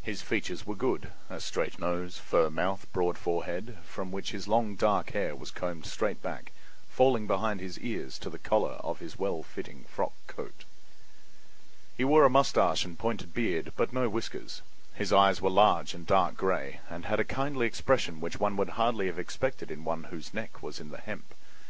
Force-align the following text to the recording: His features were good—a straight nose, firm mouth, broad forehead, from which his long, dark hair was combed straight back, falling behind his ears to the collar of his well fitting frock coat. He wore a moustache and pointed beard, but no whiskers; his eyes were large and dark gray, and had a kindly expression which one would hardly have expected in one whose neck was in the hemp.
His 0.00 0.22
features 0.22 0.64
were 0.66 0.74
good—a 0.74 1.40
straight 1.40 1.78
nose, 1.78 2.16
firm 2.16 2.54
mouth, 2.54 2.86
broad 2.94 3.18
forehead, 3.18 3.76
from 3.82 4.10
which 4.10 4.30
his 4.30 4.48
long, 4.48 4.76
dark 4.76 5.10
hair 5.10 5.36
was 5.36 5.50
combed 5.50 5.84
straight 5.84 6.22
back, 6.22 6.52
falling 6.88 7.26
behind 7.26 7.60
his 7.60 7.78
ears 7.80 8.18
to 8.20 8.30
the 8.30 8.38
collar 8.38 8.80
of 8.82 9.00
his 9.00 9.18
well 9.18 9.42
fitting 9.42 9.84
frock 9.84 10.14
coat. 10.26 10.64
He 11.98 12.02
wore 12.02 12.24
a 12.24 12.30
moustache 12.30 12.86
and 12.86 12.98
pointed 12.98 13.34
beard, 13.34 13.74
but 13.76 13.92
no 13.92 14.08
whiskers; 14.08 14.62
his 14.94 15.12
eyes 15.12 15.42
were 15.42 15.50
large 15.50 15.92
and 15.92 16.06
dark 16.06 16.38
gray, 16.38 16.80
and 16.88 17.04
had 17.04 17.20
a 17.20 17.22
kindly 17.24 17.66
expression 17.66 18.20
which 18.20 18.40
one 18.40 18.56
would 18.56 18.70
hardly 18.80 19.04
have 19.08 19.18
expected 19.18 19.70
in 19.70 19.84
one 19.84 20.04
whose 20.04 20.32
neck 20.32 20.62
was 20.62 20.80
in 20.80 20.88
the 20.88 20.96
hemp. 20.98 21.34